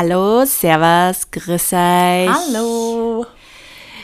[0.00, 2.28] Hallo, Servus, grüß euch.
[2.30, 3.26] Hallo.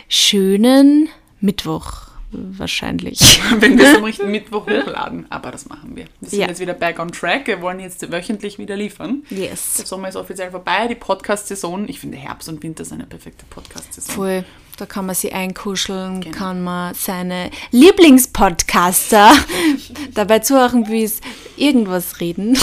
[0.08, 1.08] Schönen
[1.40, 3.20] Mittwoch wahrscheinlich.
[3.60, 5.26] Wenn wir es am richtigen Mittwoch hochladen.
[5.30, 6.06] Aber das machen wir.
[6.20, 6.48] Wir sind Ja.
[6.48, 7.46] jetzt wieder back on track.
[7.46, 9.22] Wir wollen jetzt wöchentlich wieder liefern.
[9.30, 9.76] Der Yes.
[9.88, 10.88] Sommer ist offiziell vorbei.
[10.88, 11.88] Die Podcast-Saison.
[11.88, 14.16] Ich finde, Herbst und Winter sind eine perfekte Podcast-Saison.
[14.16, 14.44] Voll.
[14.76, 16.36] Da kann man sich einkuscheln, Genau.
[16.36, 19.30] kann man seine Lieblingspodcaster
[20.14, 21.20] dabei zuhören, wie es
[21.56, 22.58] irgendwas reden.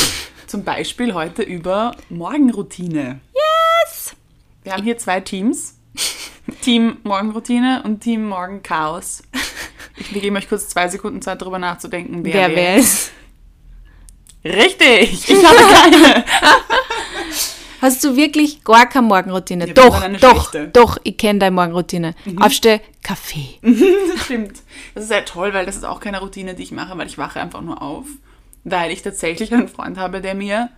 [0.52, 3.22] Zum Beispiel heute über Morgenroutine.
[3.34, 4.14] Yes!
[4.64, 5.78] Wir haben hier zwei Teams.
[6.60, 9.24] Team Morgenroutine und Team Morgenchaos.
[9.96, 13.14] Ich gebe euch kurz zwei Sekunden Zeit, darüber nachzudenken, wer, Wer wer ist.
[14.44, 16.26] Richtig, ich habe keine.
[17.82, 19.68] Hast du wirklich gar keine Morgenroutine?
[19.68, 20.68] Ja, doch, doch, schlechte.
[20.68, 20.74] Mhm.
[20.74, 22.14] doch, ich kenne deine Morgenroutine.
[22.42, 23.58] Aufsteh, Kaffee.
[23.62, 24.58] Das stimmt.
[24.96, 27.18] Das ist sehr toll, weil das ist auch keine Routine, die ich mache, weil ich
[27.18, 28.06] wache einfach nur auf.
[28.64, 30.70] Weil ich tatsächlich einen Freund habe, der mir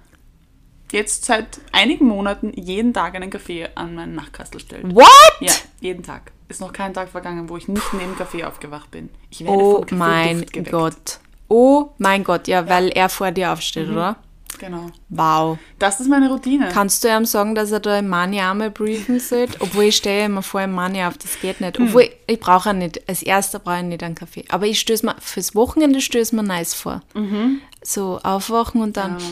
[0.92, 4.94] jetzt seit einigen Monaten jeden Tag einen Kaffee an meinen Nachtkastel stellt.
[4.96, 5.08] What?
[5.40, 6.32] Ja, jeden Tag.
[6.50, 9.10] Ist noch kein Tag vergangen, wo ich nicht neben Kaffee aufgewacht bin.
[9.30, 10.72] Ich werde Oh Kaffeeduft mein geweckt.
[10.72, 11.20] Gott.
[11.48, 13.94] Oh mein Gott, ja, weil er vor dir aufsteht, Mhm.
[13.94, 14.16] oder?
[14.60, 14.92] Genau.
[15.10, 15.58] Wow.
[15.80, 16.70] Das ist meine Routine.
[16.72, 19.60] Kannst du ihm sagen, dass er da im Mani einmal briefen sollte?
[19.60, 21.66] Obwohl ich stehe immer vor im Mani auf, das geht Hm.
[21.66, 21.80] nicht.
[21.80, 24.46] Obwohl, ich brauche ja nicht, als erster brauche ich nicht einen Kaffee.
[24.50, 27.02] Aber ich stöße mir, fürs Wochenende stöße mir nice vor.
[27.86, 29.20] So aufwachen und dann.
[29.20, 29.26] Ja,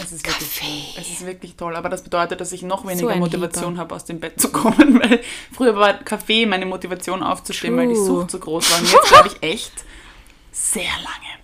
[0.00, 0.64] es ist wirklich Kaffee.
[0.64, 1.02] toll.
[1.02, 1.76] Es ist wirklich toll.
[1.76, 5.00] Aber das bedeutet, dass ich noch weniger ein Motivation habe, aus dem Bett zu kommen.
[5.02, 5.20] Weil
[5.52, 8.06] früher war Kaffee meine Motivation aufzustehen, weil die True.
[8.06, 8.78] Sucht so groß war.
[8.80, 9.72] Und jetzt bleibe ich echt
[10.50, 11.41] sehr lange.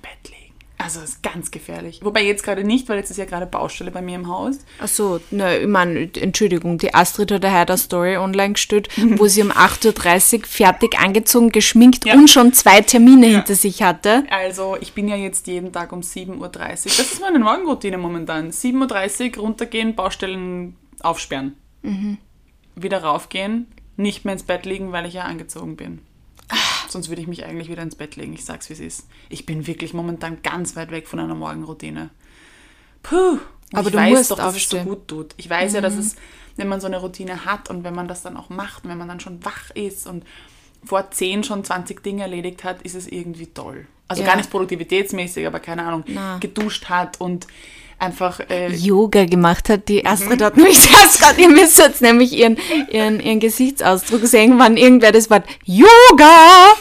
[0.81, 2.01] Also ist ganz gefährlich.
[2.05, 4.59] Wobei jetzt gerade nicht, weil jetzt ist ja gerade Baustelle bei mir im Haus.
[4.81, 9.27] ach so, ne, ich meine, Entschuldigung, die Astrid hat heute eine Story online gestellt, wo
[9.27, 12.15] sie um 8.30 Uhr fertig angezogen, geschminkt Ja.
[12.15, 14.23] und schon zwei Termine hinter sich hatte.
[14.31, 16.49] Also ich bin ja jetzt jeden Tag um 7.30 Uhr.
[16.51, 18.51] Das ist meine Morgenroutine momentan.
[18.53, 21.55] 7.30 Uhr runtergehen, Baustellen aufsperren.
[22.77, 25.99] Wieder raufgehen, nicht mehr ins Bett liegen, weil ich ja angezogen bin.
[26.91, 28.33] Sonst würde ich mich eigentlich wieder ins Bett legen.
[28.33, 29.06] Ich sag's, wie es ist.
[29.28, 32.10] Ich bin wirklich momentan ganz weit weg von einer Morgenroutine.
[33.03, 33.16] Puh.
[33.16, 33.41] Und
[33.75, 34.78] Aber ich du weiß musst doch, dass aufstehen.
[34.81, 35.34] es so gut tut.
[35.37, 36.16] Ich weiß ja, dass es,
[36.56, 38.98] wenn man so eine Routine hat und wenn man das dann auch macht, und wenn
[38.98, 40.25] man dann schon wach ist und
[40.84, 43.87] vor 10 schon 20 Dinge erledigt hat, ist es irgendwie toll.
[44.06, 44.28] Also Ja.
[44.28, 46.38] gar nicht produktivitätsmäßig, aber keine Ahnung, Na.
[46.38, 47.47] geduscht hat und
[47.98, 49.88] einfach äh, Yoga gemacht hat.
[49.88, 50.44] Die Astrid Mhm.
[50.44, 52.56] hat mich zuerst gerade, ihr müsst jetzt nämlich ihren,
[52.91, 56.28] ihren, ihren Gesichtsausdruck sehen, wann irgendwer das Wort Yoga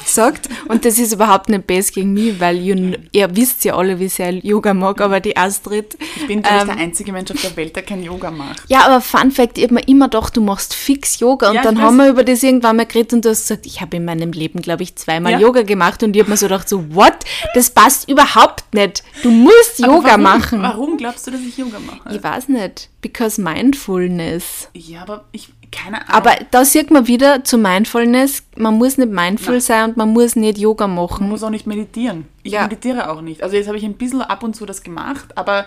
[0.05, 0.50] sagt.
[0.67, 4.09] Und das ist überhaupt nicht best gegen mich, weil you, ihr wisst ja alle, wie
[4.09, 5.97] sehr Yoga mag, aber die Astrid.
[6.17, 8.63] ich bin ähm, der einzige Mensch auf der Welt, der kein Yoga macht.
[8.67, 11.49] Ja, aber Fun Fact, ich habe mir immer gedacht, du machst fix Yoga.
[11.49, 13.81] Und Ja, dann haben wir über das irgendwann mal geredet und du hast gesagt, ich
[13.81, 15.39] habe in meinem Leben, glaube ich, zweimal Ja.
[15.39, 16.03] Yoga gemacht.
[16.03, 17.13] Und ich habe mir so gedacht, so, what?
[17.55, 19.03] Das passt überhaupt nicht.
[19.23, 20.61] Du musst Yoga warum, machen.
[20.61, 22.16] Warum glaubst du, dass ich Yoga mache?
[22.16, 22.90] Ich weiß nicht.
[23.01, 24.69] Because Mindfulness.
[24.73, 26.13] Ja, aber ich, keine Ahnung.
[26.13, 29.62] Aber da sieht man wieder zu Mindfulness, man muss nicht mindful Nein.
[29.62, 31.29] sein und man muss nicht Yoga Man machen.
[31.29, 32.28] muss auch nicht meditieren.
[32.44, 32.63] Ich Ja.
[32.63, 33.44] meditiere auch nicht.
[33.44, 35.66] Also jetzt habe ich ein bisschen ab und zu das gemacht, aber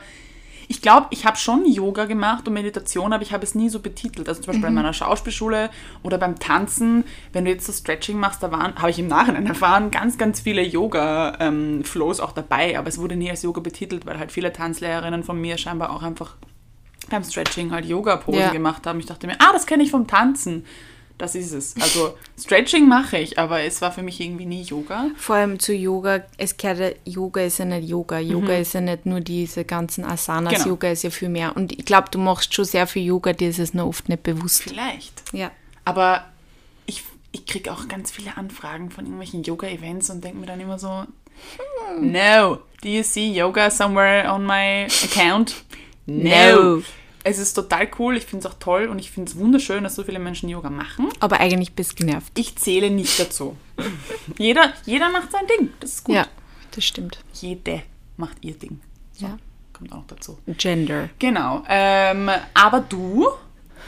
[0.71, 3.81] ich glaube, ich habe schon Yoga gemacht und Meditation, aber ich habe es nie so
[3.81, 4.29] betitelt.
[4.29, 5.69] Also zum Beispiel in meiner Schauspielschule
[6.05, 9.47] oder beim Tanzen, wenn du jetzt so Stretching machst, da waren, habe ich im Nachhinein
[9.49, 14.21] erfahren, ganz, ganz viele Yoga-Flows auch dabei, aber es wurde nie als Yoga betitelt, weil
[14.21, 16.37] halt viele Tanzlehrerinnen von mir scheinbar auch einfach
[17.11, 18.51] beim Stretching halt Yoga-Pose Ja.
[18.53, 19.01] gemacht haben.
[19.01, 20.65] Ich dachte mir, ah, das kenne ich vom Tanzen.
[21.21, 21.75] Das ist es.
[21.79, 25.11] Also Stretching mache ich, aber es war für mich irgendwie nie Yoga.
[25.17, 28.19] Vor allem zu Yoga, es gehört ja, Yoga ist ja nicht Yoga.
[28.19, 30.57] Yoga ist ja nicht nur diese ganzen Asanas, Mhm.
[30.57, 30.69] Genau.
[30.71, 31.55] Yoga ist ja viel mehr.
[31.55, 34.23] Und ich glaube, du machst schon sehr viel Yoga, dir ist es nur oft nicht
[34.23, 34.63] bewusst.
[34.63, 35.23] Vielleicht.
[35.33, 35.51] Ja.
[35.85, 36.25] Aber
[36.87, 40.79] ich, ich kriege auch ganz viele Anfragen von irgendwelchen Yoga-Events und denke mir dann immer
[40.79, 41.05] so,
[42.01, 45.65] no, do you see Yoga somewhere on my account?
[46.07, 46.83] No.
[47.25, 49.95] Es ist total cool, ich finde es auch toll und ich finde es wunderschön, dass
[49.95, 51.09] so viele Menschen Yoga machen.
[51.21, 52.33] Aber eigentlich bist du genervt.
[52.39, 53.57] Ich zähle nicht dazu.
[54.39, 56.15] jeder, jeder macht sein Ding, das ist gut.
[56.17, 56.27] Ja,
[56.75, 57.21] das stimmt.
[57.35, 57.83] Jede
[58.17, 58.81] macht ihr Ding.
[59.13, 59.37] So, Ja.
[59.73, 60.39] kommt auch noch dazu.
[60.47, 61.11] Gender.
[61.19, 61.63] Genau.
[61.69, 63.27] Ähm, aber du,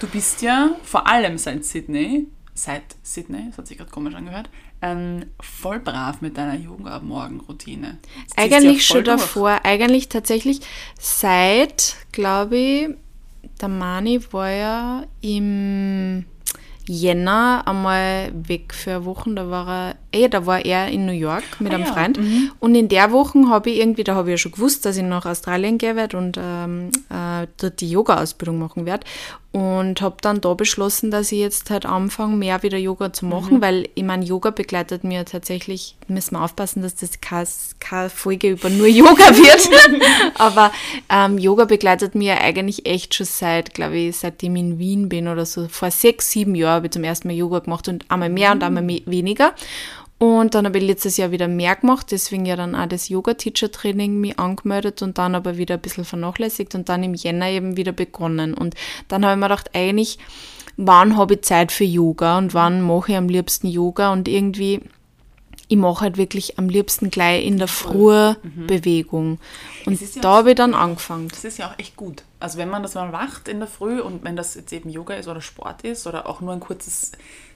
[0.01, 4.51] du bist ja vor allem seit Sydney, seit Sydney, das hat sich gerade komisch angehört,
[4.83, 7.99] ähm, voll brav mit deiner Yoga-Morgenroutine.
[8.37, 9.21] Ja Eigentlich voll schon durch.
[9.21, 10.61] davor, eigentlich tatsächlich
[10.99, 12.89] seit, glaube ich,
[13.61, 16.25] der Mani war ja im
[16.87, 21.13] Jänner einmal weg für eine Woche, da war er, eh, da war er in New
[21.13, 22.19] York mit Ah einem ja, Freund
[22.61, 25.03] und in der Woche habe ich irgendwie, da habe ich ja schon gewusst, dass ich
[25.03, 29.07] nach Australien gehen werde und ähm, äh, äh, dort die Yoga-Ausbildung machen werde.
[29.53, 33.59] Und habe dann da beschlossen, dass ich jetzt halt anfange, mehr wieder Yoga zu machen,
[33.59, 33.61] Mhm.
[33.63, 37.47] weil ich meine, Yoga begleitet mir tatsächlich, müssen wir aufpassen, dass das keine,
[37.79, 39.69] keine Folge über nur Yoga wird.
[40.39, 40.73] Aber
[41.11, 45.29] ähm, Yoga begleitet mir eigentlich echt schon seit, glaube ich, seitdem ich in Wien bin
[45.29, 45.69] oder so.
[45.69, 48.65] Vor sechs, sieben Jahren habe ich zum ersten Mal Yoga gemacht und einmal mehr und
[48.65, 49.55] einmal me- weniger.
[50.19, 54.21] Und dann habe ich letztes Jahr wieder mehr gemacht, deswegen ja dann auch das Yoga-Teacher-Training
[54.21, 57.91] mich angemeldet und dann aber wieder ein bisschen vernachlässigt und dann im Jänner eben wieder
[57.93, 58.55] begonnen.
[58.55, 58.75] Und
[59.09, 60.19] dann habe ich mir gedacht, eigentlich,
[60.77, 64.83] wann habe ich Zeit für Yoga und wann mache ich am liebsten Yoga und irgendwie,
[65.69, 69.39] ich mache halt wirklich am liebsten gleich in der Früh Bewegung.
[69.87, 71.29] Und ja da habe ich dann angefangen.
[71.29, 72.25] Das ist ja auch echt gut.
[72.41, 75.15] Also wenn man das mal macht in der Früh und wenn das jetzt eben Yoga
[75.15, 77.13] ist oder Sport ist oder auch nur ein kurzes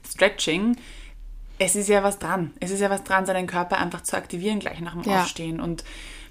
[0.08, 0.76] Stretching,
[1.58, 2.52] es ist ja was dran.
[2.60, 5.22] Es ist ja was dran, seinen Körper einfach zu aktivieren gleich nach dem Ja.
[5.22, 5.60] Aufstehen.
[5.60, 5.84] Und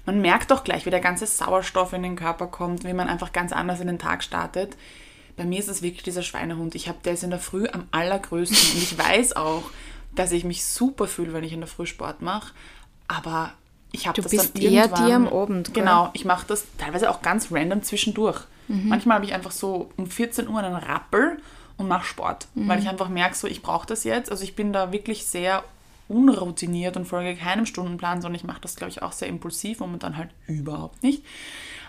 [0.04, 3.32] man merkt doch gleich, wie der ganze Sauerstoff in den Körper kommt, wie man einfach
[3.32, 4.76] ganz anders in den Tag startet.
[5.36, 6.74] Bei mir ist es wirklich dieser Schweinehund.
[6.74, 8.76] Ich habe, der ist in der Früh am allergrößten.
[8.76, 9.64] Und ich weiß auch,
[10.16, 12.52] dass ich mich super fühle, wenn ich in der Früh Sport mache.
[13.08, 13.52] Aber
[13.92, 15.84] ich habe das bist dann eher die am Abend, gell?
[15.84, 18.40] Genau, ich mache das teilweise auch ganz random zwischendurch.
[18.68, 18.88] Mhm.
[18.88, 21.38] Manchmal habe ich einfach so um 14 Uhr einen Rappel
[21.76, 22.68] und mache Sport, Mhm.
[22.68, 24.30] weil ich einfach merke, so ich brauche das jetzt.
[24.30, 25.62] Also ich bin da wirklich sehr
[26.08, 30.16] unroutiniert und folge keinem Stundenplan, sondern ich mache das, glaube ich, auch sehr impulsiv, momentan
[30.16, 31.22] halt überhaupt nicht.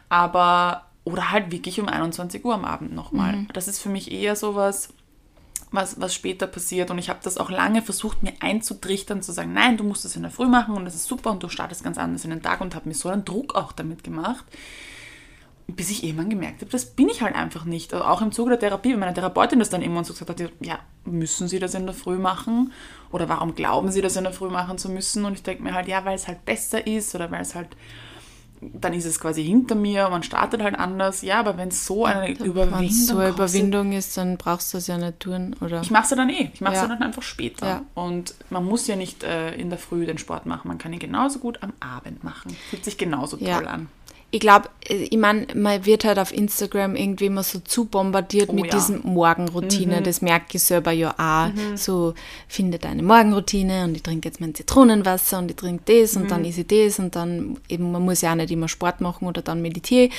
[0.10, 3.34] Aber, oder halt wirklich um 21 Uhr am Abend nochmal.
[3.38, 3.48] Mhm.
[3.54, 4.90] Das ist für mich eher sowas,
[5.72, 6.92] was, was später passiert.
[6.92, 10.16] Und ich habe das auch lange versucht, mir einzutrichtern, zu sagen, nein, du musst das
[10.16, 12.42] in der Früh machen und das ist super und du startest ganz anders in den
[12.42, 14.46] Tag und habe mir so einen Druck auch damit gemacht,
[15.68, 17.94] bis ich irgendwann gemerkt habe, das bin ich halt einfach nicht.
[17.94, 20.52] Also auch im Zuge der Therapie, wenn meine Therapeutin das dann irgendwann so gesagt hat,
[20.62, 22.72] ja, müssen Sie das in der Früh machen?
[23.12, 25.26] Oder warum glauben Sie, das in der Früh machen zu müssen?
[25.26, 27.76] Und ich denke mir halt, ja, weil es halt besser ist oder weil es halt,
[28.62, 31.22] dann ist es quasi hinter mir, man startet halt anders.
[31.22, 34.74] Ja, aber wenn es so eine Überwindung Wenn es so eine Überwindung ist, dann brauchst
[34.74, 35.56] du es ja nicht tun.
[35.62, 35.82] Oder?
[35.82, 36.50] ich mache es ja dann eh.
[36.54, 36.88] Ich mache es ja.
[36.88, 37.68] dann einfach später.
[37.68, 37.82] Ja.
[37.94, 40.68] Und man muss ja nicht äh, in der Früh den Sport machen.
[40.68, 42.56] Man kann ihn genauso gut am Abend machen.
[42.70, 43.58] Fühlt sich genauso Ja.
[43.58, 43.90] toll an.
[44.30, 48.54] Ich glaube, ich meine, man wird halt auf Instagram irgendwie immer so zu bombardiert Oh
[48.54, 48.72] mit ja.
[48.72, 50.02] diesen Morgenroutine.
[50.02, 51.78] Das merke ich selber ja auch.
[51.78, 52.14] So,
[52.48, 56.44] finde deine Morgenroutine und ich trinke jetzt mein Zitronenwasser und ich trinke das und dann
[56.44, 59.42] esse ich das und dann eben, man muss ja auch nicht immer Sport machen oder
[59.42, 60.10] dann meditiere.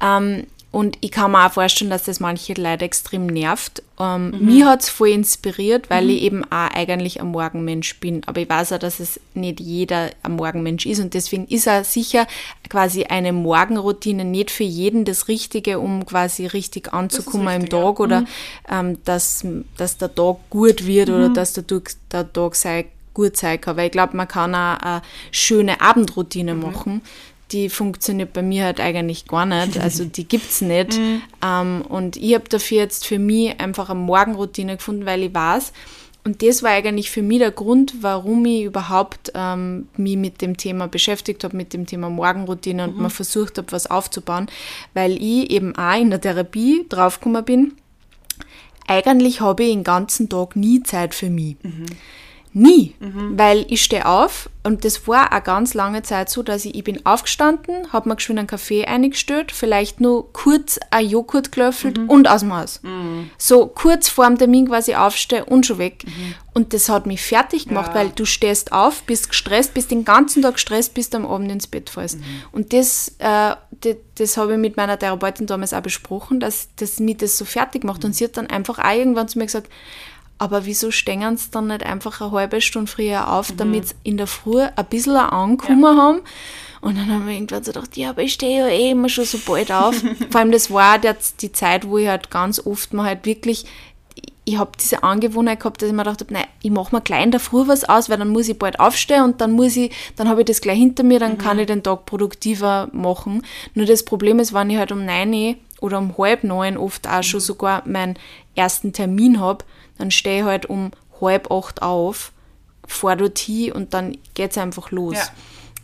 [0.00, 3.82] Ähm, und ich kann mir auch vorstellen, dass das manche Leute extrem nervt.
[3.98, 8.22] Ähm, Mich hat es voll inspiriert, weil ich eben auch eigentlich ein Morgenmensch bin.
[8.26, 11.00] Aber ich weiß auch, dass es nicht jeder ein Morgenmensch ist.
[11.00, 12.26] Und deswegen ist auch sicher
[12.68, 17.84] quasi eine Morgenroutine nicht für jeden das Richtige, um quasi richtig anzukommen im richtig, ja.
[17.84, 18.24] Tag oder
[18.70, 19.46] ähm, dass,
[19.78, 23.78] dass der Tag gut wird oder dass der Tag, der Tag sei, gut sein kann.
[23.78, 27.00] Weil ich glaube, man kann auch eine schöne Abendroutine machen.
[27.52, 29.78] Die funktioniert bei mir halt eigentlich gar nicht.
[29.78, 30.98] Also die gibt's nicht.
[31.40, 35.72] Ähm, und ich habe dafür jetzt für mich einfach eine Morgenroutine gefunden, weil ich weiß,
[36.24, 40.56] und das war eigentlich für mich der Grund, warum ich überhaupt ähm, mich mit dem
[40.56, 44.46] Thema beschäftigt habe, mit dem Thema Morgenroutine und mal versucht habe, was aufzubauen,
[44.94, 47.74] weil ich eben auch in der Therapie draufgekommen bin,
[48.86, 51.56] eigentlich habe ich den ganzen Tag nie Zeit für mich.
[52.52, 52.94] Nie.
[53.00, 56.84] Weil ich stehe auf und das war eine ganz lange Zeit so, dass ich, ich
[56.84, 62.28] bin aufgestanden, habe mir geschwind einen Kaffee eingestellt, vielleicht nur kurz ein Joghurt gelöffelt und
[62.28, 62.80] aus dem Haus.
[63.38, 66.04] So kurz vor dem Termin quasi aufstehe und schon weg.
[66.54, 68.00] Und das hat mich fertig gemacht, Ja.
[68.00, 71.52] weil du stehst auf, bist gestresst, bist den ganzen Tag gestresst, bis du am Abend
[71.52, 72.18] ins Bett fällst.
[72.50, 76.98] Und das, äh, das, das habe ich mit meiner Therapeutin damals auch besprochen, dass, dass
[76.98, 78.04] mich das so fertig macht.
[78.04, 79.70] Und sie hat dann einfach auch irgendwann zu mir gesagt,
[80.38, 84.16] aber wieso stehen sie dann nicht einfach eine halbe Stunde früher auf, damit sie in
[84.16, 86.20] der Früh ein bisschen ein Ankommen haben?
[86.80, 89.24] Und dann haben wir irgendwann so gedacht, ja, aber ich stehe ja eh immer schon
[89.24, 89.96] so bald auf.
[90.30, 93.64] Vor allem, das war der, die Zeit, wo ich halt ganz oft mal halt wirklich,
[94.44, 97.24] ich habe diese Angewohnheit gehabt, dass ich mir gedacht habe, nein, ich mache mir gleich
[97.24, 99.92] in der Früh was aus, weil dann muss ich bald aufstehen und dann muss ich,
[100.16, 103.42] dann habe ich das gleich hinter mir, dann kann ich den Tag produktiver machen.
[103.74, 107.22] Nur das Problem ist, wenn ich halt um neun oder um halb neun oft auch
[107.22, 108.16] schon sogar meinen
[108.54, 109.64] ersten Termin habe,
[109.98, 112.32] dann stehe ich halt um halb acht auf,
[112.86, 115.16] fahr dorthin und dann geht's einfach los.
[115.16, 115.28] Ja.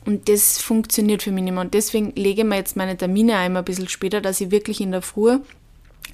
[0.06, 1.62] Und das funktioniert für mich nicht mehr.
[1.62, 4.80] Und deswegen lege ich mir jetzt meine Termine immer ein bisschen später, dass ich wirklich
[4.80, 5.38] in der Früh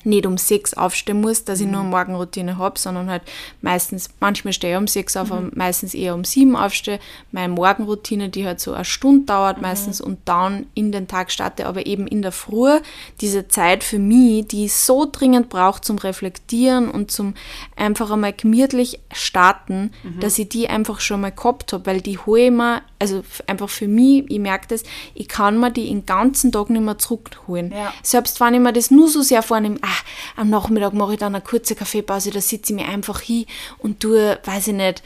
[0.05, 3.23] nicht um sechs aufstehen muss, dass ich nur eine Morgenroutine habe, sondern halt
[3.61, 6.99] meistens, manchmal stehe ich um sechs auf, aber meistens eher um sieben aufstehe.
[7.33, 11.67] Meine Morgenroutine, die halt so eine Stunde dauert meistens und dann in den Tag starte,
[11.67, 12.81] aber eben in der Früh
[13.21, 17.35] diese Zeit für mich, die ich so dringend brauche zum Reflektieren und zum
[17.77, 22.47] einfach einmal gemütlich starten, dass ich die einfach schon mal gehabt habe, weil die hole
[22.47, 26.53] ich mir also einfach für mich, ich merke das, ich kann mir die den ganzen
[26.53, 27.73] Tag nicht mehr zurückholen.
[27.73, 27.93] Ja.
[28.03, 31.35] Selbst wenn ich mir das nur so sehr vornehme, ah, am Nachmittag mache ich dann
[31.35, 33.47] eine kurze Kaffeepause, da sitze ich mir einfach hin
[33.79, 35.03] und tue, weiß ich nicht,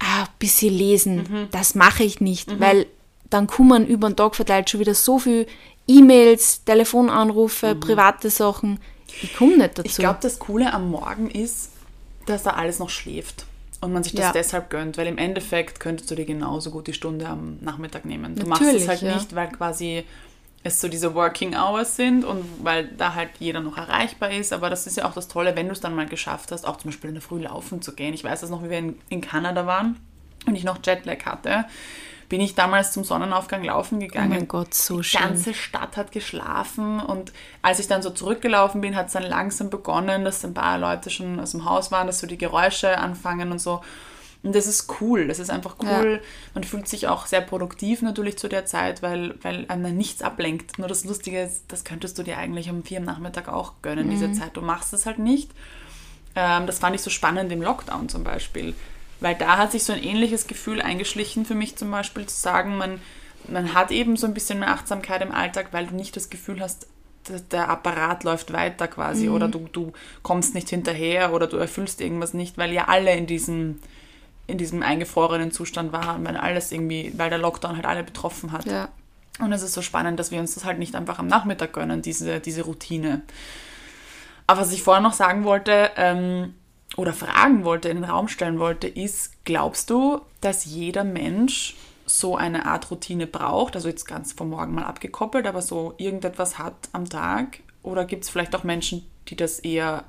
[0.00, 1.16] ah, ein bisschen lesen.
[1.16, 1.48] Mhm.
[1.50, 2.86] Das mache ich nicht, weil
[3.30, 5.46] dann kommen über den Tag verteilt schon wieder so viel
[5.86, 8.80] E-Mails, Telefonanrufe, private Sachen.
[9.22, 9.82] Ich komme nicht dazu.
[9.82, 9.86] Mhm.
[9.86, 11.70] Ich glaube, das Coole am Morgen ist,
[12.26, 13.44] dass da alles noch schläft.
[13.84, 14.32] Und man sich das Ja.
[14.32, 18.34] deshalb gönnt, weil im Endeffekt könntest du dir genauso gut die Stunde am Nachmittag nehmen.
[18.34, 19.14] Du machst Natürlich, es halt ja.
[19.14, 20.04] nicht, weil quasi
[20.62, 24.52] es so diese Working Hours sind und weil da halt jeder noch erreichbar ist.
[24.54, 26.78] Aber das ist ja auch das Tolle, wenn du es dann mal geschafft hast, auch
[26.78, 28.14] zum Beispiel in der Früh laufen zu gehen.
[28.14, 30.00] Ich weiß das noch, wie wir in, in Kanada waren
[30.46, 31.66] und ich noch Jetlag hatte,
[32.34, 34.30] bin ich damals zum Sonnenaufgang laufen oh gegangen.
[34.30, 35.20] mein Gott, so Die schön.
[35.20, 39.70] ganze Stadt hat geschlafen und als ich dann so zurückgelaufen bin, hat es dann langsam
[39.70, 43.52] begonnen, dass ein paar Leute schon aus dem Haus waren, dass so die Geräusche anfangen
[43.52, 43.82] und so.
[44.42, 46.20] Und das ist cool, das ist einfach cool.
[46.54, 50.76] Man fühlt sich auch sehr produktiv natürlich zu der Zeit, weil, weil einem nichts ablenkt.
[50.80, 54.10] Nur das Lustige ist, das könntest du dir eigentlich um vier am Nachmittag auch gönnen,
[54.10, 54.56] diese Zeit.
[54.56, 55.52] Du machst es halt nicht.
[56.34, 58.74] Ähm, das fand ich so spannend im Lockdown zum Beispiel.
[59.20, 62.76] Weil da hat sich so ein ähnliches Gefühl eingeschlichen für mich zum Beispiel, zu sagen,
[62.76, 63.00] man,
[63.48, 66.60] man hat eben so ein bisschen mehr Achtsamkeit im Alltag, weil du nicht das Gefühl
[66.60, 66.86] hast,
[67.50, 69.92] der Apparat läuft weiter quasi oder du, du
[70.22, 73.80] kommst nicht hinterher oder du erfüllst irgendwas nicht, weil ja alle in diesem,
[74.46, 78.66] in diesem eingefrorenen Zustand waren, weil alles irgendwie, weil der Lockdown halt alle betroffen hat.
[78.66, 78.88] Ja.
[79.40, 82.02] Und es ist so spannend, dass wir uns das halt nicht einfach am Nachmittag gönnen,
[82.02, 83.22] diese, diese Routine.
[84.46, 86.54] Aber was ich vorher noch sagen wollte ähm,
[86.96, 92.36] oder fragen wollte, in den Raum stellen wollte, ist, glaubst du, dass jeder Mensch so
[92.36, 93.74] eine Art Routine braucht?
[93.74, 97.60] Also jetzt ganz vom Morgen mal abgekoppelt, aber so irgendetwas hat am Tag?
[97.82, 100.04] Oder gibt es vielleicht auch Menschen, die das eher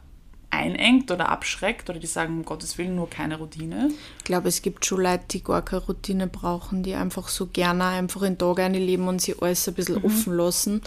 [0.49, 3.89] einengt oder abschreckt oder die sagen, um Gottes Willen, nur keine Routine?
[4.19, 7.85] Ich glaube, es gibt schon Leute, die gar keine Routine brauchen, die einfach so gerne
[7.85, 10.81] einfach in den Tag leben und sich alles ein bisschen offen lassen.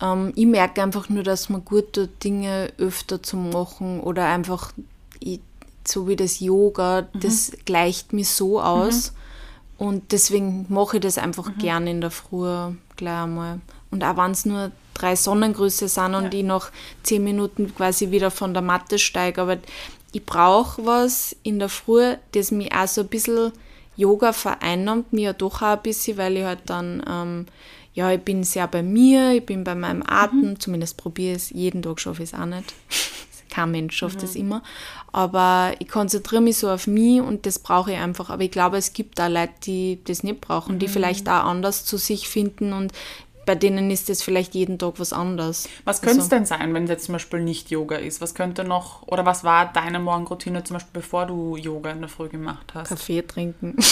[0.00, 4.72] Ähm, ich merke einfach nur, dass man gut tut, Dinge öfter zu machen oder einfach
[5.20, 5.40] ich,
[5.86, 9.12] so wie das Yoga, das gleicht mich so aus.
[9.78, 13.60] Und deswegen mache ich das einfach gern in der Früh gleich einmal.
[13.90, 16.38] Und auch wenn es nur drei Sonnengrüße sind und Ja.
[16.40, 16.70] ich nach
[17.02, 19.42] zehn Minuten quasi wieder von der Matte steige.
[19.42, 19.58] Aber
[20.12, 23.52] ich brauche was in der Früh, das mich auch so ein bisschen
[23.96, 27.46] Yoga vereinnahmt, mir ja doch auch ein bisschen, weil ich halt dann, ähm,
[27.94, 31.50] ja, ich bin sehr bei mir, ich bin bei meinem Atem, zumindest probiere ich es,
[31.50, 32.74] jeden Tag schaffe ich es auch nicht.
[33.56, 34.62] Kein Mensch schafft das immer.
[35.12, 38.28] Aber ich konzentriere mich so auf mich und das brauche ich einfach.
[38.30, 41.84] Aber ich glaube, es gibt auch Leute, die das nicht brauchen, die vielleicht auch anders
[41.84, 42.92] zu sich finden und
[43.46, 45.68] bei denen ist das vielleicht jeden Tag was anderes.
[45.84, 48.20] Was könnte es Also, denn sein, wenn es jetzt zum Beispiel nicht Yoga ist?
[48.20, 52.08] Was könnte noch, oder was war deine Morgenroutine zum Beispiel, bevor du Yoga in der
[52.08, 52.88] Früh gemacht hast?
[52.88, 53.76] Kaffee trinken.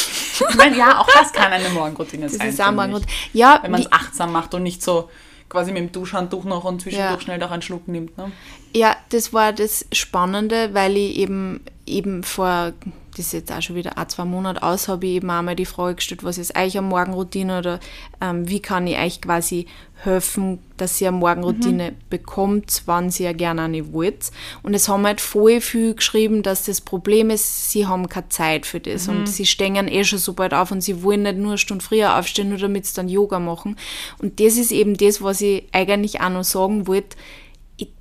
[0.50, 2.48] Ich meine, ja, auch das kann eine Morgenroutine Das sein.
[2.48, 3.12] ist auch Morgenroutine.
[3.32, 5.08] Ja, Wenn man es achtsam macht und nicht so
[5.48, 7.20] quasi mit dem Duschhandtuch noch und zwischendurch Ja.
[7.20, 8.18] schnell noch einen Schluck nimmt.
[8.18, 8.32] Ne?
[8.76, 12.72] Ja, das war das Spannende, weil ich eben, eben vor,
[13.16, 15.64] das ist jetzt auch schon wieder ein, zwei Monate aus, habe ich eben einmal die
[15.64, 17.78] Frage gestellt, was ist eigentlich eine Morgenroutine oder
[18.20, 19.66] ähm, wie kann ich euch quasi
[20.02, 24.32] helfen, dass ihr eine Morgenroutine bekommt, wann sie ja gerne eine wollt.
[24.64, 28.66] Und es haben halt voll viel geschrieben, dass das Problem ist, sie haben keine Zeit
[28.66, 31.52] für das und sie stehen eh schon so bald auf und sie wollen nicht nur
[31.52, 33.76] eine Stunde früher aufstehen, nur damit sie dann Yoga machen.
[34.18, 37.16] Und das ist eben das, was ich eigentlich auch noch sagen wollte,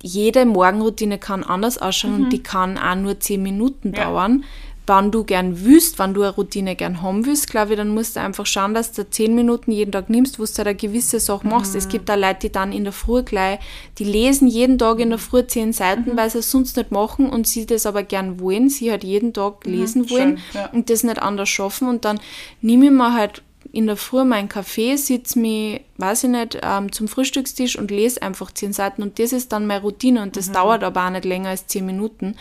[0.02, 4.04] jede Morgenroutine kann anders ausschauen und die kann auch nur 10 Minuten Ja.
[4.04, 4.44] dauern.
[4.86, 8.16] Wenn du gern willst, wenn du eine Routine gern haben willst, glaube ich, dann musst
[8.16, 11.20] du einfach schauen, dass du 10 Minuten jeden Tag nimmst, wo du halt eine gewisse
[11.20, 11.74] Sache machst.
[11.74, 13.60] Es gibt auch Leute, die dann in der Früh gleich,
[13.98, 17.30] die lesen jeden Tag in der Früh 10 Seiten, weil sie es sonst nicht machen
[17.30, 20.66] und sie das aber gern wollen, sie halt jeden Tag lesen wollen schön, ja.
[20.70, 22.20] und das nicht anders schaffen und dann
[22.60, 23.42] nehme ich mir halt
[23.74, 28.22] in der Früh meinen Kaffee, sitze mich, weiß ich nicht, ähm, zum Frühstückstisch und lese
[28.22, 30.32] einfach zehn Seiten und das ist dann meine Routine und Mhm.
[30.32, 32.36] das dauert aber auch nicht länger als zehn Minuten.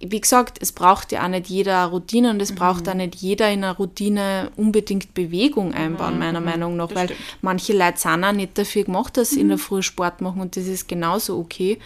[0.00, 2.56] Wie gesagt, es braucht ja auch nicht jeder eine Routine und es Mhm.
[2.56, 6.94] braucht auch nicht jeder in einer Routine unbedingt Bewegung einbauen, meiner Meinung nach, Mhm.
[6.94, 7.20] Das weil stimmt.
[7.20, 7.24] Mhm.
[7.42, 10.56] manche Leute sind auch nicht dafür gemacht, dass sie in der Früh Sport machen und
[10.56, 11.78] das ist genauso okay.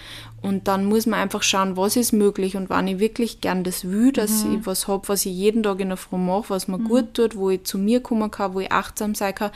[0.43, 3.85] Und dann muss man einfach schauen, was ist möglich und wenn ich wirklich gern das
[3.85, 4.61] will, dass Mhm.
[4.61, 7.37] ich was habe, was ich jeden Tag in der Früh mache, was mir gut tut,
[7.37, 9.51] wo ich zu mir kommen kann, wo ich achtsam sein kann,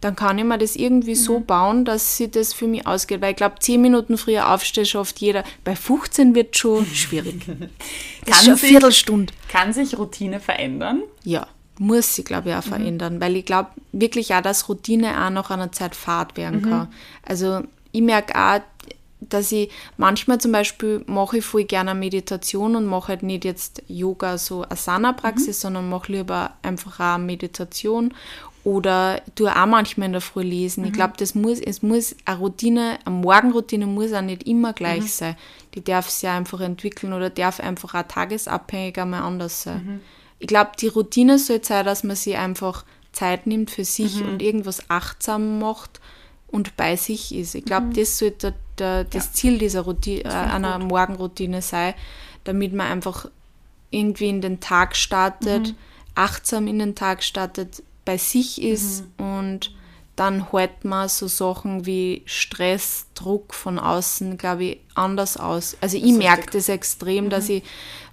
[0.00, 1.46] dann kann ich mir das irgendwie so Mhm.
[1.46, 3.20] bauen, dass sie das für mich ausgeht.
[3.20, 5.44] Weil ich glaube, 10 Minuten früher aufstehen schafft jeder.
[5.62, 7.44] Bei 15 wird schon schwierig.
[7.46, 7.60] Das ist
[8.44, 9.32] Kann eine sich- Viertelstunde.
[9.48, 11.02] Kann sich Routine verändern?
[11.24, 11.46] Ja,
[11.78, 15.50] muss sie, glaube ich, auch verändern, weil ich glaube wirklich auch, dass Routine auch nach
[15.50, 16.88] einer Zeit Fahrt werden kann.
[17.26, 17.60] Also
[17.92, 18.60] ich merke auch,
[19.28, 23.82] dass ich manchmal zum Beispiel mache ich voll gerne Meditation und mache halt nicht jetzt
[23.88, 28.14] Yoga, so Asana-Praxis, sondern mache lieber einfach auch Meditation
[28.64, 30.86] Oder du auch manchmal in der Früh lesen.
[30.86, 35.12] Ich glaube, das muss, es muss eine Routine, eine Morgenroutine muss auch nicht immer gleich
[35.12, 35.36] sein.
[35.74, 40.00] Die darf sich ja einfach entwickeln oder darf einfach auch tagesabhängig einmal anders sein.
[40.38, 44.40] Ich glaube, die Routine soll sein, dass man sich einfach Zeit nimmt für sich und
[44.40, 46.00] irgendwas achtsam macht
[46.54, 47.56] und bei sich ist.
[47.56, 51.94] Ich glaube, das sollte der, der, das Ziel dieser Routine, äh, einer Morgenroutine sein,
[52.44, 53.28] damit man einfach
[53.90, 55.74] irgendwie in den Tag startet,
[56.14, 59.74] achtsam in den Tag startet, bei sich ist und
[60.14, 65.76] dann hält man so Sachen wie Stress, Druck von außen, glaube ich, anders aus.
[65.80, 67.64] Also ich merke das extrem, dass ich,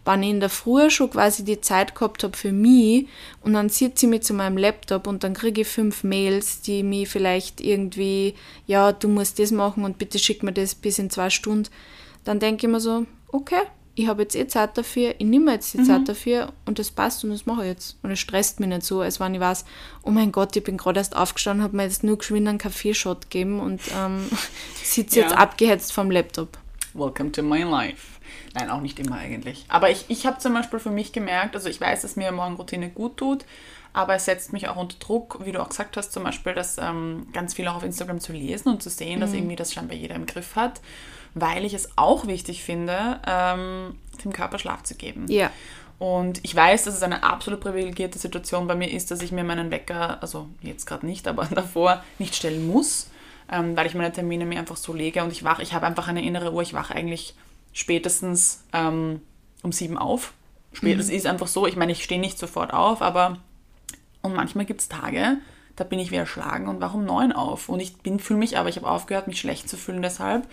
[0.05, 3.08] wenn ich in der Früh schon quasi die Zeit gehabt habe für mich
[3.41, 6.84] und dann sitze ich mit zu meinem Laptop und dann kriege ich fünf Mails, die
[6.84, 8.34] mich vielleicht irgendwie,
[8.65, 11.70] ja, du musst das machen und bitte schick mir das bis in zwei Stunden,
[12.24, 13.62] dann denke ich mir so, okay,
[13.93, 17.24] ich habe jetzt eh Zeit dafür, ich nehme jetzt die Zeit dafür und das passt
[17.25, 17.98] und das mache ich jetzt.
[18.01, 19.65] Und es stresst mich nicht so, als wenn ich weiß,
[20.03, 23.29] oh mein Gott, ich bin gerade erst aufgestanden, habe mir jetzt nur geschwind einen Kaffeeshot
[23.29, 24.29] gegeben und ähm,
[24.81, 25.38] sitze jetzt Ja.
[25.38, 26.58] abgehetzt vom Laptop.
[26.93, 28.19] Welcome to my life.
[28.53, 29.65] Nein, auch nicht immer eigentlich.
[29.67, 32.89] Aber ich, ich habe zum Beispiel für mich gemerkt, also ich weiß, dass mir Morgenroutine
[32.89, 33.45] gut tut,
[33.93, 36.77] aber es setzt mich auch unter Druck, wie du auch gesagt hast, zum Beispiel, das
[36.77, 39.98] ähm, ganz viel auch auf Instagram zu lesen und zu sehen, dass irgendwie das scheinbar
[39.98, 40.81] jeder im Griff hat,
[41.33, 45.25] weil ich es auch wichtig finde, ähm, dem Körper Schlaf zu geben.
[45.29, 45.51] Ja.
[46.00, 49.43] Und ich weiß, dass es eine absolut privilegierte Situation bei mir ist, dass ich mir
[49.43, 53.11] meinen Wecker, also jetzt gerade nicht, aber davor nicht stellen muss,
[53.51, 56.08] ähm, weil ich meine Termine mir einfach so lege und ich wache, ich habe einfach
[56.08, 57.36] eine innere Uhr, ich wache eigentlich
[57.74, 59.22] spätestens ähm,
[59.62, 60.34] um sieben auf.
[60.74, 63.39] Spät, Das ist einfach so, ich meine, ich stehe nicht sofort auf, aber
[64.22, 65.38] und manchmal gibt es Tage,
[65.75, 67.70] da bin ich wieder erschlagen und wache um neun auf.
[67.70, 70.48] Und ich bin, fühle mich aber, ich habe aufgehört, mich schlecht zu fühlen deshalb,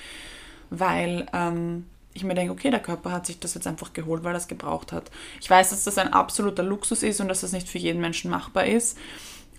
[0.71, 4.35] weil ähm, ich mir denke, okay, der Körper hat sich das jetzt einfach geholt, weil
[4.35, 5.11] er es gebraucht hat.
[5.41, 8.31] Ich weiß, dass das ein absoluter Luxus ist und dass das nicht für jeden Menschen
[8.31, 8.99] machbar ist.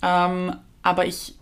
[0.02, 1.36] Ähm, aber ich,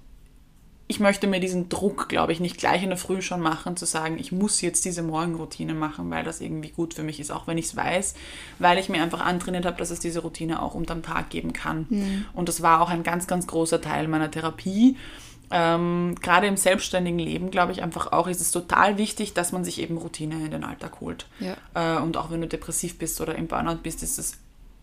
[0.90, 3.86] ich möchte mir diesen Druck, glaube ich, nicht gleich in der Früh schon machen, zu
[3.86, 7.46] sagen, ich muss jetzt diese Morgenroutine machen, weil das irgendwie gut für mich ist, auch
[7.46, 8.16] wenn ich es weiß,
[8.60, 11.88] weil ich mir einfach antrainiert habe, dass es diese Routine auch unterm Tag geben kann.
[12.34, 14.96] Und das war auch ein ganz, ganz großer Teil meiner Therapie.
[15.52, 19.66] Ähm, Gerade im selbstständigen Leben, glaube ich, einfach auch ist es total wichtig, dass man
[19.66, 21.28] sich eben Routine in den Alltag holt.
[21.40, 21.58] Ja.
[21.74, 24.38] Äh, und auch wenn du depressiv bist oder im Burnout bist, ist es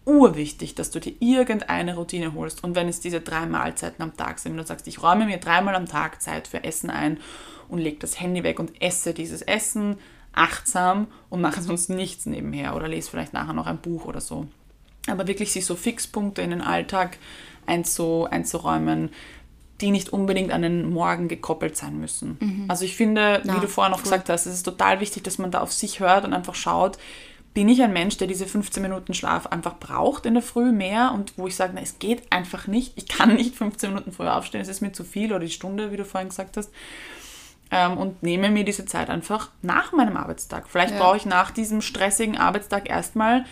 [0.05, 2.63] urwichtig, dass du dir irgendeine Routine holst.
[2.63, 5.39] Und wenn es diese drei Mahlzeiten am Tag sind, wenn du sagst, ich räume mir
[5.39, 7.19] dreimal am Tag Zeit für Essen ein
[7.69, 9.97] und lege das Handy weg und esse dieses Essen
[10.33, 14.47] achtsam und mache sonst nichts nebenher oder lese vielleicht nachher noch ein Buch oder so.
[15.07, 17.19] Aber wirklich sich so Fixpunkte in den Alltag
[17.67, 19.11] einzu, einzuräumen,
[19.81, 22.65] die nicht unbedingt an den Morgen gekoppelt sein müssen.
[22.69, 24.05] Also ich finde, Ja, wie du vorher noch voll.
[24.05, 26.99] gesagt hast, es ist total wichtig, dass man da auf sich hört und einfach schaut,
[27.55, 31.13] bin ich ein Mensch, der diese 15 Minuten Schlaf einfach braucht in der Früh mehr
[31.15, 34.37] und wo ich sage, na, es geht einfach nicht, ich kann nicht 15 Minuten früher
[34.37, 36.71] aufstehen, es ist mir zu viel oder die Stunde, wie du vorhin gesagt hast,
[37.71, 40.69] ähm, und nehme mir diese Zeit einfach nach meinem Arbeitstag.
[40.69, 40.99] Vielleicht Ja.
[40.99, 43.45] brauche ich nach diesem stressigen Arbeitstag erstmal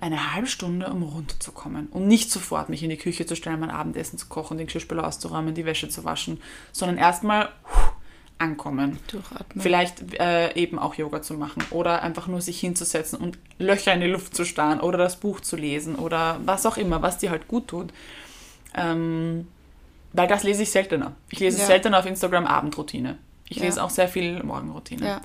[0.00, 3.70] eine halbe Stunde, um runterzukommen und nicht sofort mich in die Küche zu stellen, mein
[3.70, 6.40] Abendessen zu kochen, den Geschirrspüler auszuräumen, die Wäsche zu waschen,
[6.72, 7.50] sondern erstmal
[8.42, 8.98] ankommen.
[9.06, 9.62] Durchatmen.
[9.62, 14.00] Vielleicht äh, eben auch Yoga zu machen oder einfach nur sich hinzusetzen und Löcher in
[14.00, 17.30] die Luft zu starren oder das Buch zu lesen oder was auch immer, was dir
[17.30, 17.92] halt gut tut.
[18.74, 19.48] Ähm,
[20.12, 21.12] weil das lese ich seltener.
[21.30, 21.66] Ich lese Ja.
[21.66, 23.18] seltener auf Instagram Abendroutine.
[23.48, 23.64] Ich Ja.
[23.64, 25.06] lese auch sehr viel Morgenroutine.
[25.06, 25.20] Ja.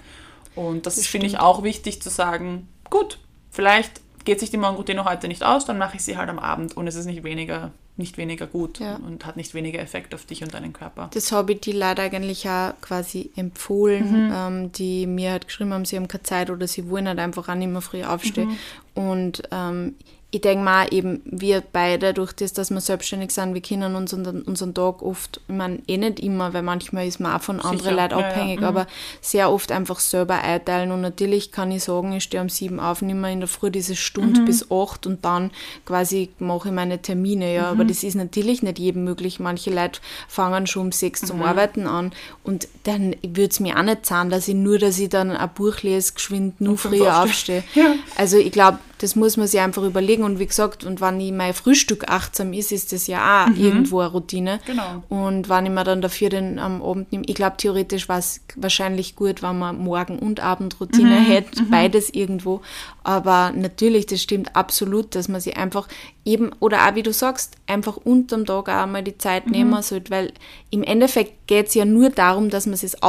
[0.56, 3.19] Und das, Das finde ich auch wichtig zu sagen, gut,
[3.51, 6.75] vielleicht geht sich die Morgenroutine heute nicht aus, dann mache ich sie halt am Abend
[6.75, 8.95] und es ist nicht weniger, nicht weniger gut Ja.
[8.97, 11.10] und hat nicht weniger Effekt auf dich und deinen Körper.
[11.13, 15.86] Das habe ich die leider eigentlich auch quasi empfohlen, ähm, die mir halt geschrieben haben,
[15.86, 18.57] sie haben keine Zeit oder sie wollen halt einfach auch nicht mehr früh aufstehen.
[18.93, 19.95] Und ähm,
[20.30, 24.42] ich denke mal eben, wir beide, durch das, dass wir selbstständig sind, wir können unseren,
[24.42, 27.80] unseren Tag oft, ich meine, eh nicht immer, weil manchmal ist man auch von anderen
[27.80, 28.66] Sicher, Leuten ja, ja, abhängig, mhm.
[28.66, 28.88] aber
[29.22, 30.92] sehr oft einfach selber einteilen.
[30.92, 33.96] Und natürlich kann ich sagen, ich stehe um sieben auf, nehme in der Früh diese
[33.96, 35.52] Stunde bis acht und dann
[35.86, 37.70] quasi mache ich meine Termine, ja.
[37.70, 39.40] Aber das ist natürlich nicht jedem möglich.
[39.40, 42.12] Manche Leute fangen schon um sechs zum Arbeiten an
[42.44, 45.50] und dann würde es mir auch nicht zahlen, dass ich nur, dass ich dann ein
[45.56, 47.60] Buch lese, geschwind nur früher aufstehe.
[47.60, 47.63] aufstehe.
[47.76, 47.96] Ja.
[48.18, 50.23] Also ich glaube, das muss man sich einfach überlegen.
[50.23, 53.99] Und wie gesagt, und wenn ich mein Frühstück achtsam ist, ist das ja auch irgendwo
[53.99, 54.60] eine Routine.
[54.65, 55.03] Genau.
[55.10, 58.41] Und wenn ich mir dann dafür den am Abend nehme, ich glaube theoretisch war es
[58.55, 62.62] wahrscheinlich gut, wenn man Morgen- und Abendroutine hätte, beides irgendwo.
[63.03, 65.88] Aber natürlich, das stimmt absolut, dass man sich einfach
[66.25, 70.12] eben, oder auch wie du sagst, einfach unterm Tag auch mal die Zeit nehmen sollte,
[70.12, 70.33] weil
[70.69, 73.01] im Endeffekt geht es ja nur darum, dass man es jetzt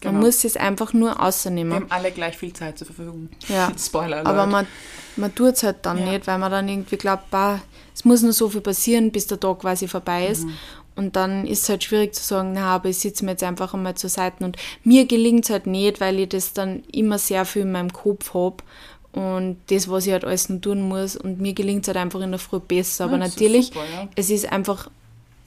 [0.00, 0.04] außernimmt.
[0.04, 0.26] Man Genau.
[0.26, 1.74] muss es einfach nur Wir außernehmen.
[1.74, 3.28] haben alle gleich viel Zeit zur Verfügung.
[3.48, 3.70] Ja.
[3.78, 4.26] Spoiler alert.
[4.26, 4.66] Aber man,
[5.16, 6.12] man tut es halt dann Ja.
[6.12, 7.60] nicht, weil man dann irgendwie glaubt, bah,
[7.94, 10.46] es muss nur so viel passieren, bis der Tag quasi vorbei ist.
[10.96, 13.72] Und dann ist es halt schwierig zu sagen, na, aber ich sitze mir jetzt einfach
[13.74, 14.44] einmal zur Seite.
[14.44, 17.92] Und mir gelingt es halt nicht, weil ich das dann immer sehr viel in meinem
[17.92, 18.56] Kopf habe
[19.12, 21.16] und das, was ich halt alles noch tun muss.
[21.16, 23.04] Und mir gelingt es halt einfach in der Früh besser.
[23.04, 24.08] Aber Ja, ist natürlich, super, ja.
[24.14, 24.90] es ist einfach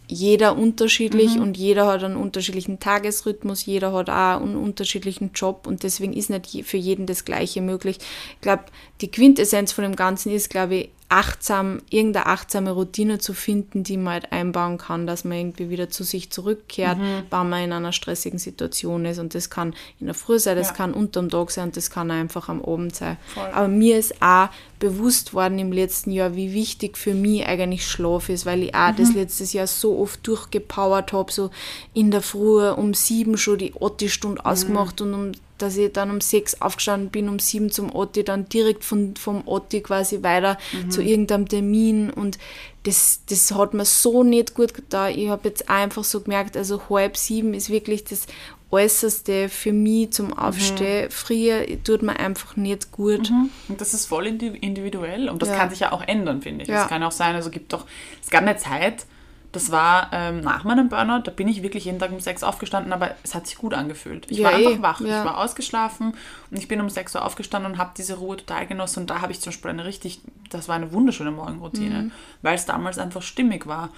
[0.08, 1.42] jeder unterschiedlich Mhm.
[1.42, 6.30] und jeder hat einen unterschiedlichen Tagesrhythmus, jeder hat auch einen unterschiedlichen Job und deswegen ist
[6.30, 7.98] nicht für jeden das Gleiche möglich.
[8.36, 8.64] Ich glaube,
[9.02, 13.98] die Quintessenz von dem Ganzen ist, glaube ich, achtsam, irgendeine achtsame Routine zu finden, die
[13.98, 17.24] man halt einbauen kann, dass man irgendwie wieder zu sich zurückkehrt, Mhm.
[17.30, 19.20] wenn man in einer stressigen Situation ist.
[19.20, 20.74] Und das kann in der Früh sein, das Ja.
[20.74, 23.18] kann unterm Tag sein und das kann einfach am Abend sein.
[23.34, 23.50] Voll.
[23.54, 28.30] Aber mir ist auch bewusst worden im letzten Jahr, wie wichtig für mich eigentlich Schlaf
[28.30, 28.96] ist, weil ich auch Mhm.
[28.98, 31.52] das letztes Jahr so oft durchgepowert habe, so
[31.94, 34.46] in der Früh um sieben schon die Otti-Stunde Mhm.
[34.46, 35.32] ausgemacht und um,
[35.64, 39.42] dass ich dann um sechs aufgestanden bin, um sieben zum Otti, dann direkt von, vom
[39.48, 40.92] Otti quasi weiter Mhm.
[40.92, 42.38] zu irgendeinem Termin und
[42.84, 45.14] das, das hat mir so nicht gut getan.
[45.18, 48.28] Ich habe jetzt einfach so gemerkt, also halb sieben ist wirklich das
[48.72, 51.10] Äußerste für mich zum Aufstehen.
[51.12, 53.32] Früher tut mir einfach nicht gut.
[53.70, 55.58] Und das ist voll indi- individuell und das Ja.
[55.58, 56.70] kann sich ja auch ändern, finde ich.
[56.70, 56.86] Es Ja.
[56.88, 57.86] kann auch sein, also gibt doch,
[58.22, 59.06] es gab eine Zeit,
[59.54, 62.92] das war ähm, nach meinem Burnout, da bin ich wirklich jeden Tag um sechs aufgestanden,
[62.92, 64.26] aber es hat sich gut angefühlt.
[64.30, 65.20] Ich Ja, war einfach wach, ja.
[65.20, 66.14] ich war ausgeschlafen
[66.52, 69.22] und ich bin um sechs Uhr aufgestanden und habe diese Ruhe total genossen und da
[69.22, 72.12] habe ich zum Beispiel eine richtig, das war eine wunderschöne Morgenroutine, Mhm.
[72.42, 73.90] weil es damals einfach stimmig war.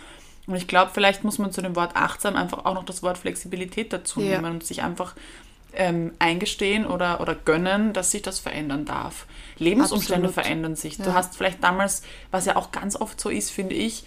[0.48, 3.18] Und ich glaube, vielleicht muss man zu dem Wort achtsam einfach auch noch das Wort
[3.18, 4.36] Flexibilität dazu Ja.
[4.36, 5.16] nehmen und sich einfach
[5.78, 9.26] ähm, eingestehen oder, oder gönnen, dass sich das verändern darf.
[9.58, 10.46] Lebensumstände Absolut.
[10.46, 10.98] verändern sich.
[10.98, 14.06] Du hast vielleicht damals, was ja auch ganz oft so ist, finde ich,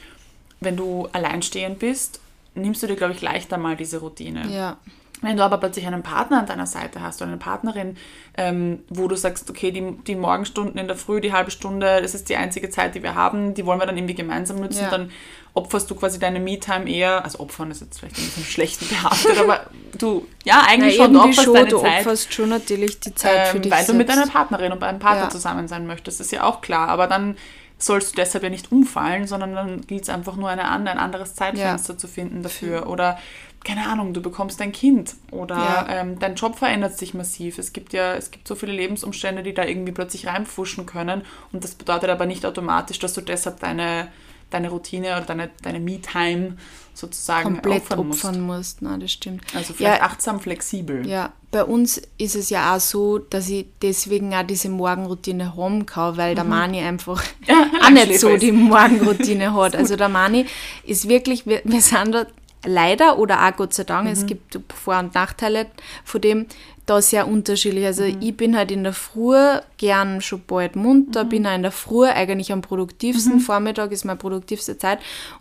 [0.60, 2.20] wenn du alleinstehend bist,
[2.54, 4.46] nimmst du dir, glaube ich, leichter mal diese Routine.
[4.48, 4.76] Ja.
[5.20, 7.96] Wenn du aber plötzlich einen Partner an deiner Seite hast oder eine Partnerin,
[8.36, 12.14] ähm, wo du sagst, okay, die, die Morgenstunden in der Früh, die halbe Stunde, das
[12.14, 14.90] ist die einzige Zeit, die wir haben, die wollen wir dann irgendwie gemeinsam nutzen, Ja.
[14.90, 15.10] dann
[15.54, 19.38] opferst du quasi deine Me-Time eher, also opfern ist jetzt vielleicht ein bisschen schlecht behaftet,
[19.38, 19.66] aber
[19.98, 23.14] du, ja, eigentlich Ja, schon, du opferst schon, deine du Zeit opferst schon natürlich die
[23.16, 24.22] Zeit für ähm, dich weil du mit selbst.
[24.22, 25.30] deiner Partnerin und einem Partner Ja.
[25.30, 26.86] zusammen sein möchtest, ist ja auch klar.
[26.90, 27.36] Aber dann
[27.78, 31.34] sollst du deshalb ja nicht umfallen, sondern dann gilt es einfach nur eine ein anderes
[31.34, 32.88] Zeitfenster zu finden dafür.
[32.88, 33.18] Oder,
[33.64, 35.86] keine Ahnung, du bekommst ein Kind oder Ja.
[35.88, 37.58] ähm, dein Job verändert sich massiv.
[37.58, 41.22] Es gibt ja, es gibt so viele Lebensumstände, die da irgendwie plötzlich reinpfuschen können.
[41.52, 44.08] Und das bedeutet aber nicht automatisch, dass du deshalb deine,
[44.50, 46.56] deine Routine oder deine, deine Me-Time
[46.98, 48.24] sozusagen komplett opfern musst.
[48.24, 48.82] opfern musst.
[48.82, 49.42] Nein, das stimmt.
[49.54, 51.06] Also vielleicht ja, achtsam, flexibel.
[51.06, 55.86] ja, bei uns ist es ja auch so, dass ich deswegen auch diese Morgenroutine haben
[55.86, 57.22] kann, weil der Mani einfach
[57.82, 59.76] auch nicht so die Morgenroutine hat.
[59.76, 60.46] Also der Mani
[60.84, 62.26] ist wirklich, wir, wir sind da
[62.64, 65.66] leider oder auch Gott sei Dank, es gibt Vor- und Nachteile
[66.04, 66.46] von dem,
[66.88, 67.84] da sehr unterschiedlich.
[67.84, 69.36] Also ich bin halt in der Früh
[69.76, 73.40] gern schon bald munter, bin auch in der Früh eigentlich am produktivsten.
[73.40, 74.98] Vormittag ist meine produktivste Zeit.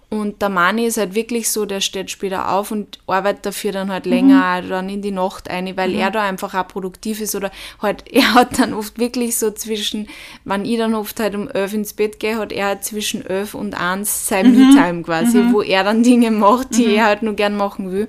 [0.09, 3.91] Und der Mani ist halt wirklich so, der steht später auf und arbeitet dafür dann
[3.91, 7.35] halt länger auch dann in die Nacht ein, weil er da einfach auch produktiv ist
[7.35, 10.07] oder halt, er hat dann oft wirklich so zwischen,
[10.45, 13.53] wenn ich dann oft halt um elf ins Bett gehe, hat er halt zwischen elf
[13.53, 17.57] und eins sein Me-Time quasi, wo er dann Dinge macht, die er halt nur gern
[17.57, 18.07] machen will.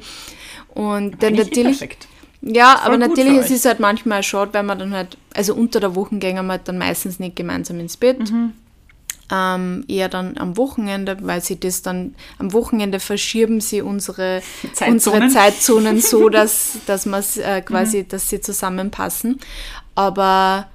[0.74, 2.06] Und dann natürlich, perfekt.
[2.40, 5.80] Ja, aber gut natürlich, es ist halt manchmal schade, weil man dann halt, also unter
[5.80, 8.30] der Woche gehen wir halt dann meistens nicht gemeinsam ins Bett.
[8.30, 8.52] Mhm.
[9.30, 14.40] Ähm, eher dann am Wochenende, weil sie das dann, am Wochenende verschieben sie unsere
[14.72, 14.94] Zeitzonen.
[14.94, 18.08] unsere Zeitzonen so, dass, dass man äh, quasi, Mhm.
[18.08, 19.38] dass sie zusammenpassen.
[19.94, 20.68] Aber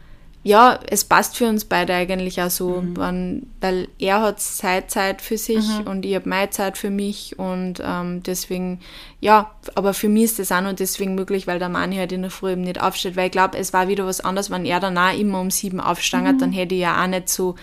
[0.46, 2.98] ja, es passt für uns beide eigentlich auch so, Mhm.
[2.98, 7.40] wann, weil er hat Zeit, Zeit für sich und ich habe meine Zeit für mich
[7.40, 8.80] und ähm, deswegen,
[9.22, 12.24] ja, aber für mich ist das auch nur deswegen möglich, weil der Mani halt in
[12.24, 14.82] der Früh eben nicht aufsteht, weil ich glaube, es war wieder was anderes, wenn er
[14.82, 17.56] dann auch immer um sieben aufstangert, dann hätte ich ja auch nicht so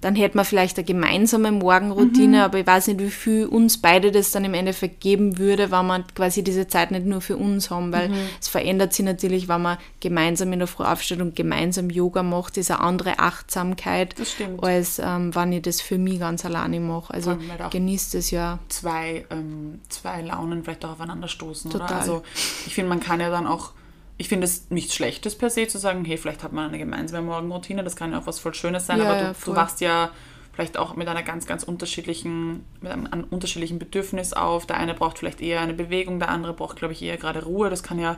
[0.00, 4.12] dann hätte man vielleicht eine gemeinsame Morgenroutine, aber ich weiß nicht, wie viel uns beide
[4.12, 7.70] das dann im Endeffekt geben würde, wenn man quasi diese Zeit nicht nur für uns
[7.70, 11.90] haben, weil es verändert sich natürlich, wenn man gemeinsam in der Früh aufsteht und gemeinsam
[11.90, 14.62] Yoga macht, ist eine andere Achtsamkeit, Das stimmt.
[14.62, 17.12] als ähm, wenn ich das für mich ganz alleine mache.
[17.12, 18.58] Also halt genießt es ja.
[18.68, 21.70] zwei, ähm, zwei Launen vielleicht auch aufeinander stoßen.
[21.70, 21.80] Oder?
[21.80, 21.98] Total.
[21.98, 22.22] Also
[22.66, 23.72] ich finde, man kann ja dann auch,
[24.18, 27.26] ich finde es nichts Schlechtes per se zu sagen, hey, vielleicht hat man eine gemeinsame
[27.26, 29.54] Morgenroutine, das kann ja auch was voll Schönes sein, Ja, aber ja, du, voll.
[29.54, 30.10] du wachst ja
[30.52, 34.66] vielleicht auch mit einer ganz, ganz unterschiedlichen, mit einem, einem unterschiedlichen Bedürfnis auf.
[34.66, 37.70] Der eine braucht vielleicht eher eine Bewegung, der andere braucht, glaube ich, eher gerade Ruhe.
[37.70, 38.16] Das kann ja,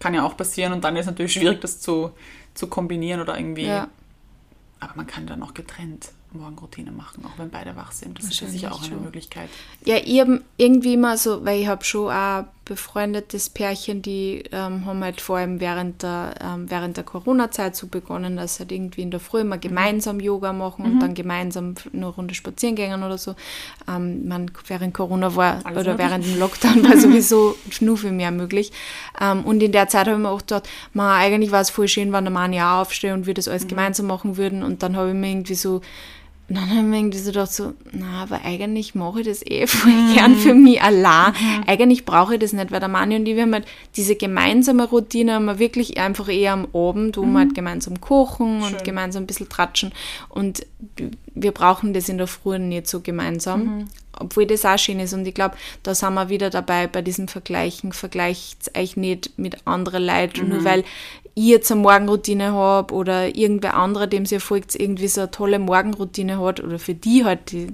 [0.00, 2.10] kann ja auch passieren und dann ist es natürlich schwierig, das zu,
[2.54, 3.66] zu kombinieren oder irgendwie.
[3.66, 3.86] Ja.
[4.80, 8.18] Aber man kann dann auch getrennt Morgenroutine machen, auch wenn beide wach sind.
[8.18, 9.02] Das ist ja sicher auch eine schon.
[9.02, 9.48] Möglichkeit.
[9.84, 14.86] Ja, ich habe irgendwie immer so, weil ich habe schon auch befreundetes Pärchen, die ähm,
[14.86, 18.72] haben halt vor allem während der, ähm, während der Corona-Zeit so begonnen, dass sie halt
[18.72, 23.02] irgendwie in der Früh immer gemeinsam Yoga machen und dann gemeinsam eine Runde spazieren gehen
[23.02, 23.34] oder so.
[23.88, 25.98] Ähm, man, während Corona war Alles oder möglich.
[25.98, 28.70] während dem Lockdown war sowieso nur viel mehr möglich.
[29.20, 31.88] Ähm, und in der Zeit habe ich mir auch gedacht, man, eigentlich war es voll
[31.88, 34.62] schön, wenn der Mann ja aufsteht und wir das alles gemeinsam machen würden.
[34.62, 35.80] Und dann habe ich mir irgendwie so
[36.48, 39.66] dann habe ich mir irgendwie so gedacht, so, na, aber eigentlich mache ich das eh
[39.68, 41.32] voll gern für mich allein.
[41.66, 44.84] Eigentlich brauche ich das nicht, weil der Manni und ich, wir haben halt diese gemeinsame
[44.84, 48.74] Routine, haben wir wirklich einfach eher am Abend, wo wir halt gemeinsam kochen Schön.
[48.74, 49.92] und gemeinsam ein bisschen tratschen.
[50.28, 50.66] Und
[51.34, 53.88] wir brauchen das in der Früh nicht so gemeinsam.
[54.18, 55.14] Obwohl das auch schön ist.
[55.14, 57.92] Und ich glaube, da sind wir wieder dabei bei diesem Vergleichen.
[57.92, 60.84] Vergleicht euch nicht mit anderen Leuten, nur weil
[61.34, 65.58] ich jetzt eine Morgenroutine habe oder irgendwer anderer, dem ihr folgt, irgendwie so eine tolle
[65.58, 67.68] Morgenroutine hat oder für die halt die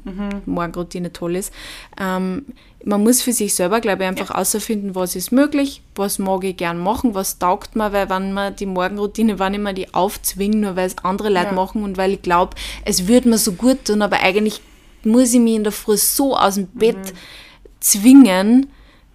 [0.46, 1.52] Morgenroutine toll ist.
[2.00, 2.44] Ähm,
[2.84, 6.56] man muss für sich selber, glaube ich, einfach außerfinden, was ist möglich, was mag ich
[6.56, 10.56] gern machen, was taugt mir, weil wenn man die Morgenroutine, wenn ich mir die aufzwinge,
[10.56, 11.52] nur weil es andere Leute Ja.
[11.52, 14.60] machen und weil ich glaube, es würde mir so gut tun, aber eigentlich
[15.02, 16.78] muss ich mich in der Früh so aus dem Mhm.
[16.78, 17.12] Bett
[17.80, 18.68] zwingen,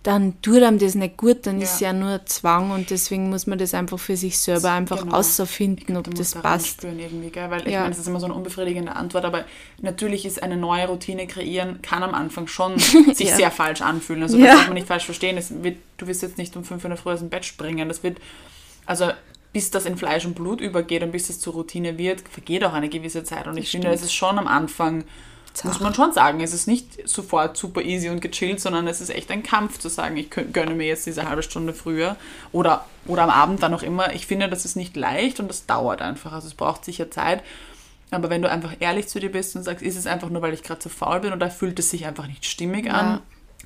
[0.03, 1.87] dann tut einem das nicht gut, dann ist es Ja.
[1.87, 5.15] ja nur Zwang und deswegen muss man das einfach für sich selber einfach Genau.
[5.15, 6.83] außerfinden, ob das passt.
[6.83, 7.49] irgendwie, gell?
[7.49, 7.79] Weil ich Ja.
[7.79, 9.45] meine, das ist immer so eine unbefriedigende Antwort, aber
[9.81, 12.77] natürlich ist eine neue Routine kreieren, kann am Anfang schon
[13.13, 13.35] sich Ja.
[13.37, 14.23] sehr falsch anfühlen.
[14.23, 14.47] Also Ja.
[14.47, 15.37] das darf man nicht falsch verstehen.
[15.37, 17.45] Es wird, du wirst jetzt nicht um 5 Uhr in der Früh aus dem Bett
[17.45, 17.87] springen.
[17.87, 18.17] Das wird,
[18.85, 19.09] also
[19.53, 22.73] bis das in Fleisch und Blut übergeht und bis es zur Routine wird, vergeht auch
[22.73, 23.47] eine gewisse Zeit.
[23.47, 25.05] Und ich finde, es ist schon am Anfang,
[25.63, 29.09] muss man schon sagen, es ist nicht sofort super easy und gechillt, sondern es ist
[29.09, 32.15] echt ein Kampf zu sagen, ich gönne mir jetzt diese halbe Stunde früher
[32.51, 34.13] oder, oder am Abend dann auch immer.
[34.13, 36.33] Ich finde, das ist nicht leicht und das dauert einfach.
[36.33, 37.43] Also es braucht sicher Zeit.
[38.09, 40.53] Aber wenn du einfach ehrlich zu dir bist und sagst, ist es einfach nur, weil
[40.53, 43.21] ich gerade zu faul bin oder fühlt es sich einfach nicht stimmig an,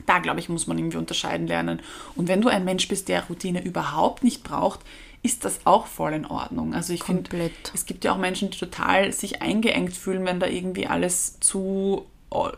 [0.05, 1.81] da glaube ich, muss man irgendwie unterscheiden lernen.
[2.15, 4.81] Und wenn du ein Mensch bist, der Routine überhaupt nicht braucht,
[5.23, 6.73] ist das auch voll in Ordnung.
[6.73, 7.71] Also ich finde, Komplett.
[7.73, 12.05] es gibt ja auch Menschen, die total sich eingeengt fühlen, wenn da irgendwie alles zu,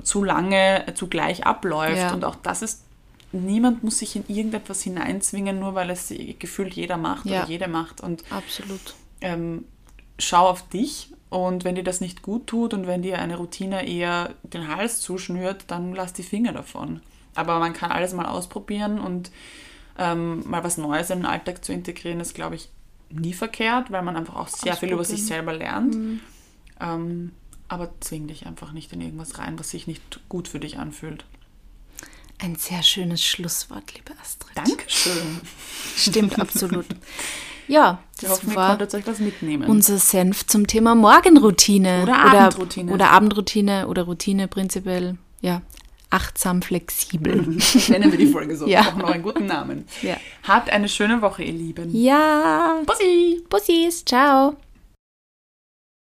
[0.03, 1.97] zu lange zugleich abläuft.
[1.97, 2.13] Ja.
[2.13, 2.83] Und auch das ist,
[3.31, 7.41] niemand muss sich in irgendetwas hineinzwingen, nur weil es gefühlt jeder macht Ja.
[7.41, 8.01] oder jede macht.
[8.01, 8.95] Und Absolut.
[9.21, 9.65] ähm,
[10.19, 13.87] schau auf dich und wenn dir das nicht gut tut und wenn dir eine Routine
[13.87, 17.01] eher den Hals zuschnürt, dann lass die Finger davon.
[17.35, 19.31] Aber man kann alles mal ausprobieren und
[19.99, 22.69] ähm, mal was Neues in den Alltag zu integrieren, ist, glaube ich,
[23.11, 25.95] nie verkehrt, weil man einfach auch sehr viel über sich selber lernt.
[26.79, 27.31] Ähm,
[27.67, 31.25] aber zwing dich einfach nicht in irgendwas rein, was sich nicht gut für dich anfühlt.
[32.39, 34.55] Ein sehr schönes Schlusswort, liebe Astrid.
[34.55, 35.41] Dankeschön.
[35.95, 36.85] Stimmt, absolut.
[37.67, 38.77] Ja, Ich das hoffe, ihr war
[39.67, 42.03] unser Senf zum Thema Morgenroutine.
[42.03, 42.93] Oder Abendroutine.
[42.93, 45.17] Oder, Abendroutine oder Routine prinzipiell.
[45.41, 45.61] Ja,
[46.09, 47.57] achtsam, flexibel.
[47.87, 48.67] Nennen wir die Folge so.
[48.69, 48.81] Ja.
[48.81, 49.87] Auch noch einen guten Namen.
[50.01, 50.17] Ja.
[50.47, 51.89] Habt eine schöne Woche, ihr Lieben.
[51.95, 53.43] Ja, Bussi!
[53.49, 54.55] Bussis, ciao.